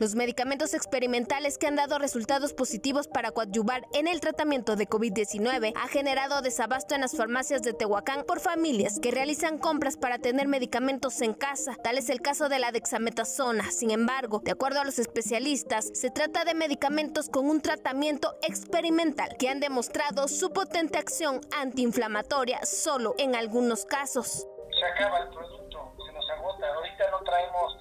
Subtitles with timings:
[0.00, 5.74] Los medicamentos experimentales que han dado resultados positivos para coadyuvar en el tratamiento de COVID-19
[5.76, 10.48] ha generado desabasto en las farmacias de Tehuacán por familias que realizan compras para tener
[10.48, 11.76] medicamentos en casa.
[11.84, 13.70] Tal es el caso de la dexametasona.
[13.70, 19.36] Sin embargo, de acuerdo a los especialistas, se trata de medicamentos con un tratamiento experimental
[19.38, 24.46] que han demostrado su potente acción antiinflamatoria solo en algunos casos.
[24.80, 26.72] Se acaba el producto, se nos agota.
[26.74, 27.76] Ahorita no traemos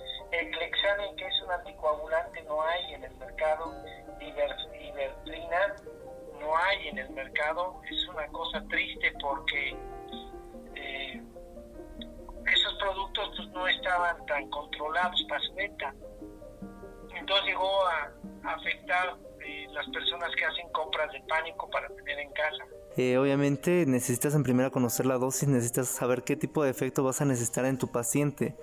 [0.48, 3.74] Clexane, que es un anticoagulante, no hay en el mercado.
[4.22, 5.76] Ibertrina
[6.40, 7.82] no hay en el mercado.
[7.90, 9.76] Es una cosa triste porque
[10.76, 11.22] eh,
[12.46, 15.94] esos productos pues, no estaban tan controlados para su venta.
[17.16, 18.12] Entonces llegó a,
[18.44, 22.66] afectar eh, las personas que hacen compras de pánico para tener en casa.
[22.98, 27.22] Eh, obviamente necesitas en primera conocer la dosis, necesitas saber qué tipo de efecto vas
[27.22, 28.56] a necesitar en tu paciente.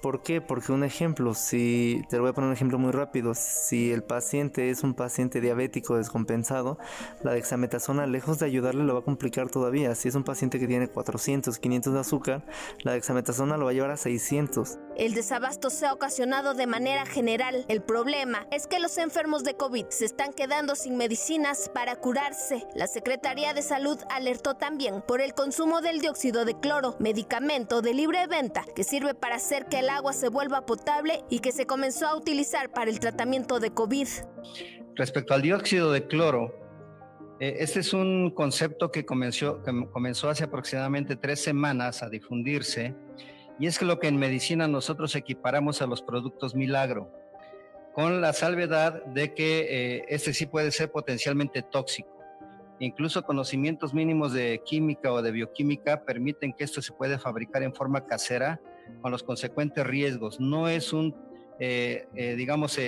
[0.00, 0.40] ¿Por qué?
[0.40, 4.02] Porque un ejemplo, si te lo voy a poner un ejemplo muy rápido, si el
[4.02, 6.78] paciente es un paciente diabético descompensado,
[7.22, 9.94] la dexametasona lejos de ayudarle lo va a complicar todavía.
[9.94, 12.44] Si es un paciente que tiene 400, 500 de azúcar,
[12.82, 14.78] la dexametasona lo va a llevar a 600.
[14.96, 17.64] El desabasto se ha ocasionado de manera general.
[17.68, 22.66] El problema es que los enfermos de COVID se están quedando sin medicinas para curarse.
[22.74, 27.92] La Secretaría de Salud alertó también por el consumo del dióxido de cloro, medicamento de
[27.92, 31.66] libre venta que sirve para hacer que el agua se vuelva potable y que se
[31.66, 34.08] comenzó a utilizar para el tratamiento de COVID.
[34.94, 36.54] Respecto al dióxido de cloro,
[37.40, 39.60] eh, este es un concepto que comenzó,
[40.30, 42.94] hace aproximadamente tres semanas a difundirse
[43.58, 47.10] y es lo que en medicina nosotros equiparamos a los productos milagro,
[47.94, 49.66] con la salvedad de que
[49.98, 52.08] eh, este sí puede ser potencialmente tóxico.
[52.78, 57.74] Incluso conocimientos mínimos de química o de bioquímica permiten que esto se puede fabricar en
[57.74, 58.60] forma casera
[59.00, 60.40] con los consecuentes riesgos.
[60.40, 61.14] No es un,
[61.60, 62.78] eh, eh, digamos,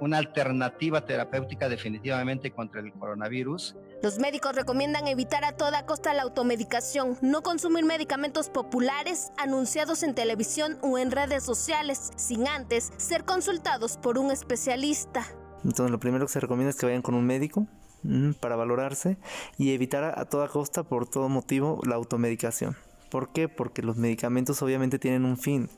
[0.00, 6.22] una alternativa terapéutica definitivamente contra el coronavirus, los médicos recomiendan evitar a toda costa la
[6.22, 13.24] automedicación, no consumir medicamentos populares anunciados en televisión o en redes sociales, sin antes ser
[13.24, 15.26] consultados por un especialista.
[15.64, 17.66] Entonces lo primero que se recomienda es que vayan con un médico
[18.04, 19.18] mm, para valorarse
[19.56, 22.76] y evitar a toda costa, por todo motivo, la automedicación.
[23.10, 23.48] ¿Por qué?
[23.48, 25.68] Porque los medicamentos obviamente tienen un fin.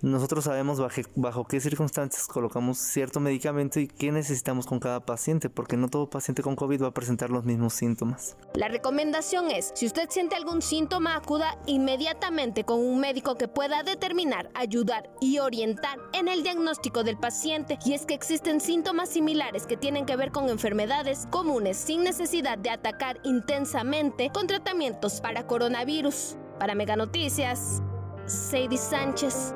[0.00, 0.80] Nosotros sabemos
[1.16, 6.08] bajo, qué circunstancias colocamos cierto medicamento y qué necesitamos con cada paciente, porque no todo
[6.08, 8.36] paciente con COVID va a presentar los mismos síntomas.
[8.54, 13.82] La recomendación es, si usted siente algún síntoma, acuda inmediatamente con un médico que pueda
[13.82, 17.76] determinar, ayudar y orientar en el diagnóstico del paciente.
[17.84, 22.56] Y es que existen síntomas similares que tienen que ver con enfermedades comunes sin necesidad
[22.56, 26.36] de atacar intensamente con tratamientos para coronavirus.
[26.60, 27.82] Para Mega Noticias,
[28.26, 29.54] Sadie Sánchez.